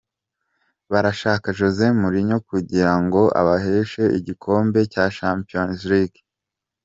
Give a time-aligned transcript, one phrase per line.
[0.91, 6.19] Baraashaka Jose Mourinho kugira ngo abaheshe igikombe cya Champions League.